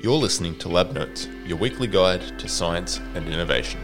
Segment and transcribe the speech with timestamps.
[0.00, 3.80] You're listening to Lab Notes, your weekly guide to science and innovation.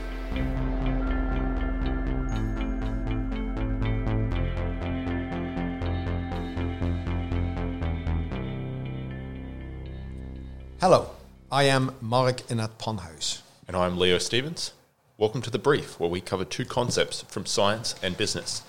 [10.81, 11.11] Hello,
[11.51, 13.43] I am Mark Inat.
[13.67, 14.73] And I'm Leo Stevens.
[15.19, 18.63] Welcome to The Brief, where we cover two concepts from science and business.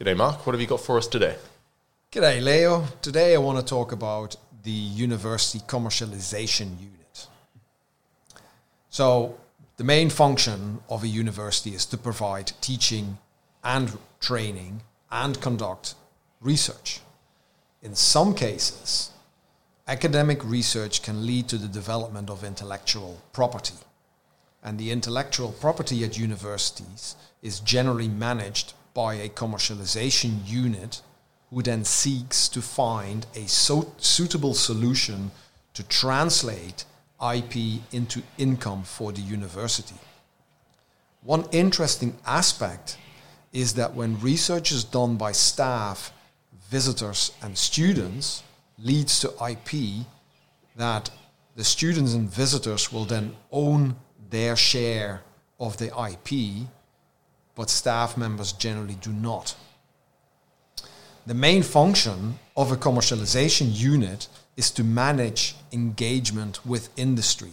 [0.00, 0.46] G'day, Mark.
[0.46, 1.36] What have you got for us today?
[2.10, 2.86] G'day, Leo.
[3.02, 7.26] Today I want to talk about the university commercialization unit.
[8.90, 9.38] So,
[9.76, 13.18] the main function of a university is to provide teaching
[13.64, 15.94] and training and conduct
[16.40, 17.00] research.
[17.82, 19.10] In some cases,
[19.88, 23.74] academic research can lead to the development of intellectual property.
[24.62, 31.00] And the intellectual property at universities is generally managed by a commercialization unit
[31.52, 35.30] who then seeks to find a so suitable solution
[35.74, 36.84] to translate
[37.34, 39.94] IP into income for the university.
[41.22, 42.96] One interesting aspect
[43.52, 46.12] is that when research is done by staff,
[46.70, 48.42] visitors, and students
[48.78, 50.06] leads to IP,
[50.76, 51.10] that
[51.54, 53.94] the students and visitors will then own
[54.30, 55.20] their share
[55.60, 56.66] of the IP,
[57.54, 59.54] but staff members generally do not.
[61.24, 67.52] The main function of a commercialization unit is to manage engagement with industry.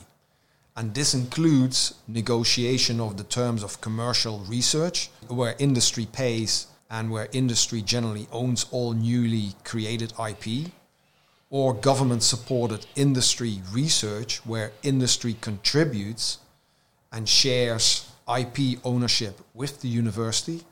[0.76, 7.30] And this includes negotiation of the terms of commercial research, where industry pays and where
[7.32, 10.72] industry generally owns all newly created IP,
[11.52, 16.40] or government supported industry research, where industry contributes
[17.12, 20.64] and shares IP ownership with the university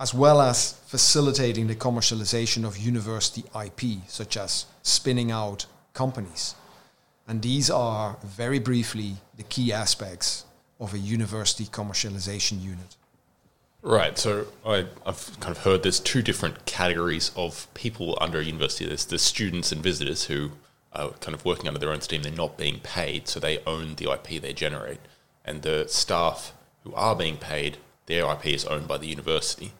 [0.00, 6.54] as well as facilitating the commercialization of university IP, such as spinning out companies.
[7.26, 10.44] And these are, very briefly, the key aspects
[10.80, 12.96] of a university commercialization unit.
[13.82, 14.18] Right.
[14.18, 18.86] So I, have kind of heard there's two different categories of people under a university.
[18.86, 20.52] There's the students and visitors who
[20.92, 22.22] are kind of working under their own steam.
[22.22, 25.00] They're not being paid, so they own the IP they generate.
[25.44, 26.54] And the staff
[26.84, 29.72] who are being paid, their IP is owned by the university.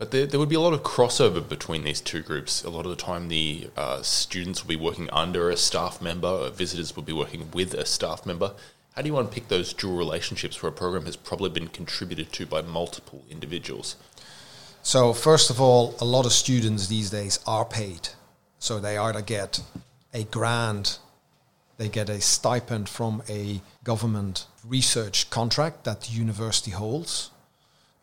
[0.00, 2.64] But there, there would be a lot of crossover between these two groups.
[2.64, 6.26] A lot of the time, the uh, students will be working under a staff member,
[6.26, 8.54] or visitors will be working with a staff member.
[8.96, 12.46] How do you unpick those dual relationships where a program has probably been contributed to
[12.46, 13.96] by multiple individuals?
[14.82, 18.08] So, first of all, a lot of students these days are paid.
[18.58, 19.60] So, they either get
[20.14, 20.98] a grant,
[21.76, 27.32] they get a stipend from a government research contract that the university holds,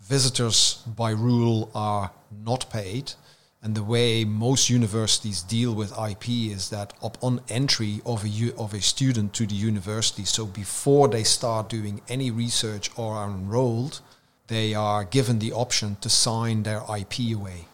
[0.07, 2.11] visitors by rule are
[2.45, 3.13] not paid.
[3.61, 8.73] And the way most universities deal with IP is that upon entry of a, of
[8.73, 13.99] a student to the university, so before they start doing any research or are enrolled,
[14.47, 17.65] they are given the option to sign their IP away.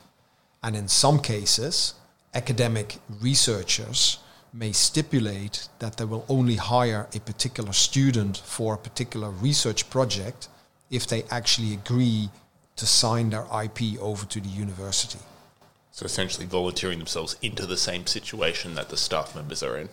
[0.64, 1.94] And in some cases,
[2.34, 4.18] academic researchers
[4.54, 10.48] may stipulate that they will only hire a particular student for a particular research project
[10.94, 12.30] if they actually agree
[12.76, 15.20] to sign their IP over to the university.
[15.92, 19.90] So essentially volunteering themselves into the same situation that the staff members are in.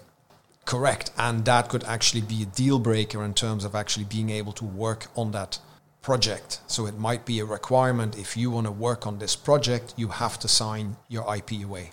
[0.64, 1.10] Correct.
[1.18, 4.64] And that could actually be a deal breaker in terms of actually being able to
[4.64, 5.58] work on that
[6.00, 6.60] project.
[6.66, 10.08] So it might be a requirement if you want to work on this project, you
[10.08, 11.90] have to sign your IP away.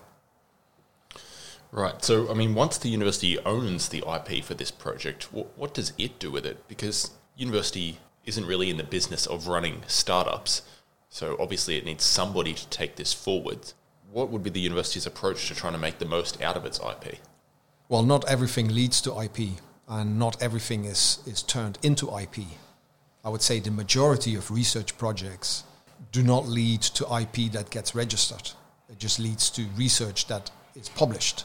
[1.70, 2.02] Right.
[2.02, 5.92] So, I mean, once the university owns the IP for this project, what, what does
[5.98, 6.66] it do with it?
[6.66, 10.62] Because university isn't really in the business of running startups.
[11.08, 13.72] So obviously, it needs somebody to take this forward.
[14.12, 16.78] What would be the university's approach to trying to make the most out of its
[16.78, 17.18] IP?
[17.88, 22.44] Well, not everything leads to IP, and not everything is, is turned into IP.
[23.24, 25.64] I would say the majority of research projects
[26.12, 28.50] do not lead to IP that gets registered.
[28.90, 31.44] It just leads to research that is published.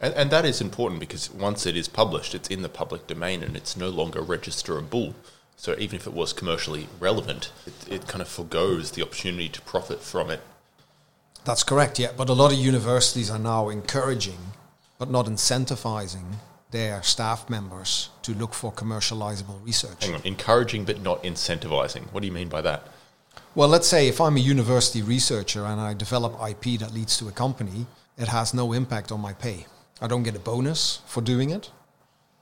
[0.00, 3.42] And, and that is important because once it is published, it's in the public domain
[3.42, 5.14] and it's no longer registerable.
[5.60, 9.60] So even if it was commercially relevant, it, it kind of forgoes the opportunity to
[9.60, 10.40] profit from it.
[11.44, 12.12] That's correct, yeah.
[12.16, 14.38] But a lot of universities are now encouraging,
[14.98, 16.36] but not incentivizing
[16.70, 20.06] their staff members to look for commercializable research.
[20.06, 22.10] Hang on, encouraging but not incentivizing.
[22.10, 22.88] What do you mean by that?
[23.54, 27.28] Well, let's say if I'm a university researcher and I develop IP that leads to
[27.28, 27.84] a company,
[28.16, 29.66] it has no impact on my pay.
[30.00, 31.70] I don't get a bonus for doing it.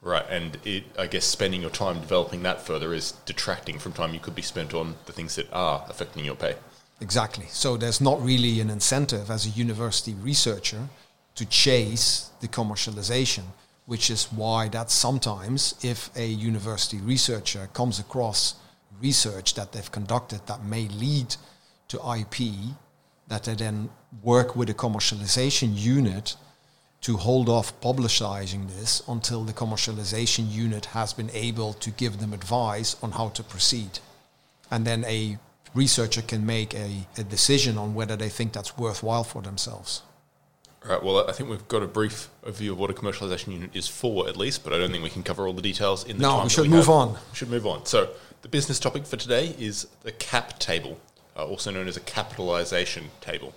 [0.00, 4.14] Right, and it, I guess spending your time developing that further is detracting from time
[4.14, 6.54] you could be spent on the things that are affecting your pay.
[7.00, 7.46] Exactly.
[7.48, 10.88] So there's not really an incentive as a university researcher
[11.34, 13.44] to chase the commercialization.
[13.88, 18.54] which is why that sometimes if a university researcher comes across
[19.00, 21.34] research that they've conducted that may lead
[21.88, 22.52] to IP,
[23.28, 23.88] that they then
[24.22, 26.36] work with a commercialization unit
[27.00, 32.32] to hold off publicizing this until the commercialization unit has been able to give them
[32.32, 34.00] advice on how to proceed.
[34.70, 35.38] And then a
[35.74, 40.02] researcher can make a, a decision on whether they think that's worthwhile for themselves.
[40.84, 41.02] All right.
[41.02, 44.28] Well, I think we've got a brief overview of what a commercialization unit is for,
[44.28, 46.30] at least, but I don't think we can cover all the details in the no,
[46.30, 46.44] time.
[46.44, 46.90] we should we move have.
[46.90, 47.12] on.
[47.12, 47.86] We should move on.
[47.86, 48.10] So,
[48.42, 51.00] the business topic for today is the cap table,
[51.36, 53.52] uh, also known as a capitalization table.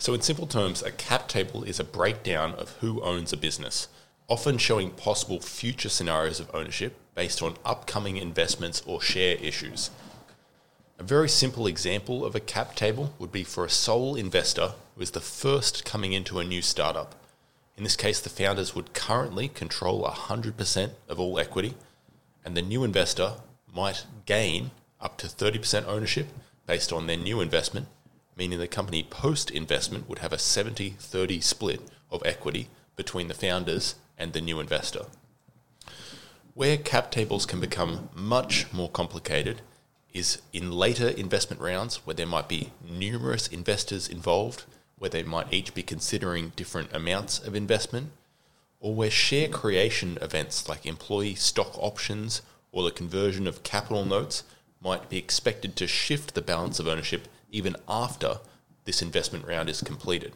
[0.00, 3.86] So, in simple terms, a cap table is a breakdown of who owns a business,
[4.28, 9.90] often showing possible future scenarios of ownership based on upcoming investments or share issues.
[10.98, 15.02] A very simple example of a cap table would be for a sole investor who
[15.02, 17.14] is the first coming into a new startup.
[17.76, 21.74] In this case, the founders would currently control 100% of all equity,
[22.42, 23.34] and the new investor
[23.70, 26.28] might gain up to 30% ownership
[26.66, 27.86] based on their new investment,
[28.40, 33.34] meaning the company post investment would have a 70 30 split of equity between the
[33.34, 35.04] founders and the new investor.
[36.54, 39.60] Where cap tables can become much more complicated
[40.14, 44.64] is in later investment rounds where there might be numerous investors involved,
[44.96, 48.10] where they might each be considering different amounts of investment,
[48.80, 52.40] or where share creation events like employee stock options
[52.72, 54.44] or the conversion of capital notes
[54.80, 58.38] might be expected to shift the balance of ownership even after
[58.84, 60.32] this investment round is completed.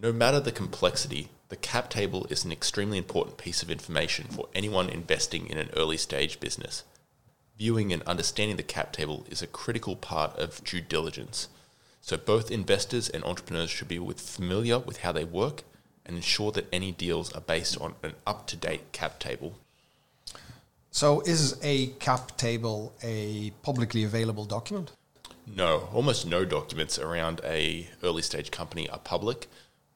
[0.00, 4.48] No matter the complexity, the cap table is an extremely important piece of information for
[4.54, 6.84] anyone investing in an early stage business
[7.58, 11.48] viewing and understanding the cap table is a critical part of due diligence.
[12.00, 15.64] So both investors and entrepreneurs should be with familiar with how they work
[16.04, 19.58] and ensure that any deals are based on an up-to-date cap table.
[20.90, 24.92] So is a cap table a publicly available document?
[25.46, 29.46] No, almost no documents around a early stage company are public,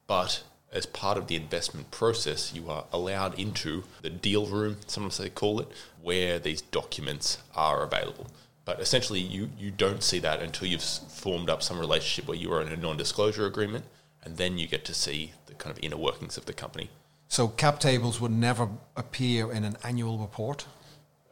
[0.07, 5.17] but as part of the investment process, you are allowed into the deal room, sometimes
[5.17, 5.67] they call it,
[6.01, 8.27] where these documents are available.
[8.63, 12.53] But essentially, you, you don't see that until you've formed up some relationship where you
[12.53, 13.85] are in a non disclosure agreement,
[14.23, 16.89] and then you get to see the kind of inner workings of the company.
[17.27, 20.65] So, cap tables would never appear in an annual report?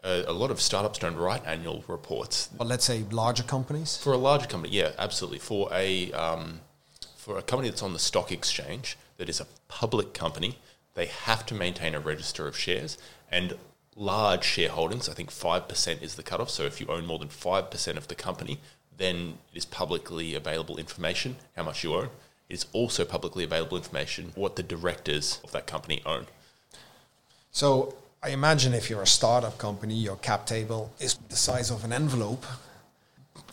[0.04, 2.50] Uh, a lot of startups don't write annual reports.
[2.58, 3.98] But let's say larger companies?
[3.98, 5.40] For a larger company, yeah, absolutely.
[5.40, 6.62] For a, um,
[7.18, 10.58] for a company that's on the stock exchange, that is a public company,
[10.96, 12.98] they have to maintain a register of shares
[13.32, 13.56] and
[13.96, 15.10] large shareholdings.
[15.10, 16.50] I think 5% is the cutoff.
[16.50, 18.60] So if you own more than 5% of the company,
[18.98, 22.10] then it is publicly available information how much you own.
[22.48, 26.26] It is also publicly available information what the directors of that company own.
[27.52, 31.86] So I imagine if you're a startup company, your cap table is the size of
[31.86, 32.46] an envelope.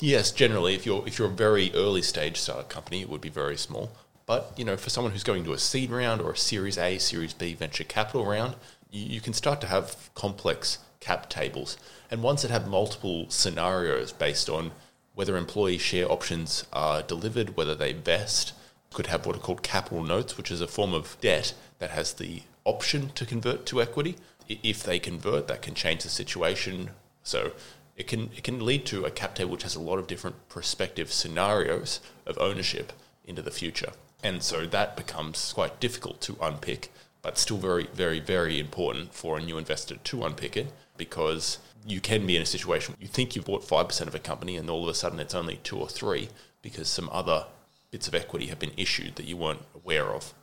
[0.00, 3.28] Yes, generally, if you're if you're a very early stage startup company, it would be
[3.28, 3.92] very small.
[4.26, 6.98] But you know, for someone who's going to a seed round or a Series A,
[6.98, 8.56] Series B venture capital round,
[8.90, 11.78] you, you can start to have complex cap tables,
[12.10, 14.72] and ones that have multiple scenarios based on
[15.14, 18.52] whether employee share options are delivered, whether they vest.
[18.92, 22.14] Could have what are called capital notes, which is a form of debt that has
[22.14, 24.16] the option to convert to equity.
[24.48, 26.90] If they convert, that can change the situation.
[27.22, 27.52] So
[27.96, 30.48] it can it can lead to a cap table which has a lot of different
[30.48, 32.92] prospective scenarios of ownership
[33.24, 33.92] into the future.
[34.22, 39.38] And so that becomes quite difficult to unpick, but still very, very, very important for
[39.38, 43.36] a new investor to unpick it because you can be in a situation you think
[43.36, 45.88] you've bought 5% of a company and all of a sudden it's only two or
[45.88, 46.28] three
[46.60, 47.46] because some other
[47.90, 50.34] bits of equity have been issued that you weren't aware of.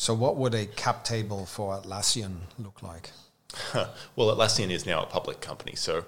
[0.00, 3.10] So, what would a cap table for Atlassian look like?
[4.16, 6.06] well, Atlassian is now a public company, so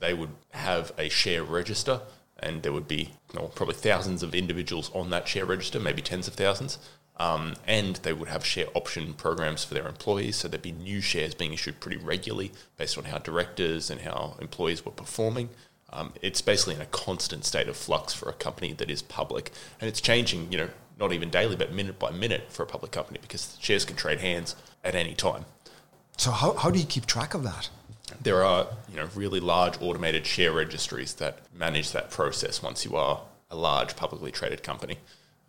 [0.00, 2.00] they would have a share register
[2.38, 3.10] and there would be
[3.54, 6.78] probably thousands of individuals on that share register, maybe tens of thousands.
[7.18, 11.02] Um, and they would have share option programs for their employees, so there'd be new
[11.02, 15.50] shares being issued pretty regularly based on how directors and how employees were performing.
[15.92, 19.52] Um, it's basically in a constant state of flux for a company that is public,
[19.78, 20.50] and it's changing.
[20.50, 23.84] You know, not even daily, but minute by minute for a public company because shares
[23.84, 25.44] can trade hands at any time.
[26.16, 27.68] So how, how do you keep track of that?
[28.22, 32.96] there are you know really large automated share registries that manage that process once you
[32.96, 33.20] are
[33.50, 34.98] a large publicly traded company.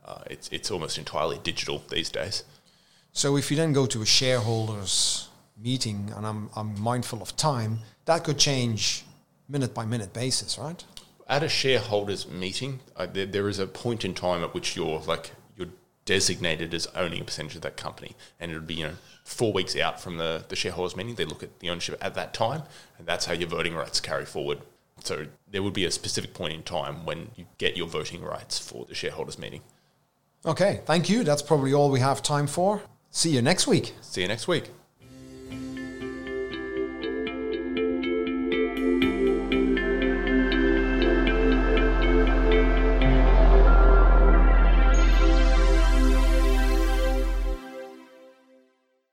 [0.04, 2.44] Uh, it's it's almost entirely digital these days.
[3.12, 7.80] So if you then go to a shareholders meeting, and I'm I'm mindful of time,
[8.06, 9.04] that could change
[9.48, 10.84] minute by minute basis, right?
[11.27, 15.01] At a shareholders meeting, uh, there, there is a point in time at which your
[15.01, 15.67] like your
[16.05, 19.51] designated as owning a percentage of that company, and it would be you know four
[19.51, 21.15] weeks out from the the shareholders meeting.
[21.15, 22.63] They look at the ownership at that time,
[22.98, 24.60] and that's how your voting rights carry forward.
[25.03, 28.60] So there would be a specific point in time when you get your voting rights
[28.60, 29.62] for the shareholders meeting.
[30.46, 31.24] Okay, thank you.
[31.24, 32.82] That's probably all we have time for.
[33.10, 33.94] See you next week.
[34.01, 34.70] See you next week.